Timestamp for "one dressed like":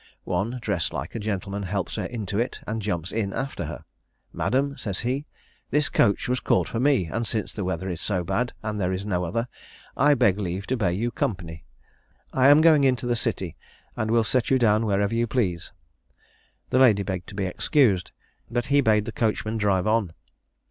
0.25-1.13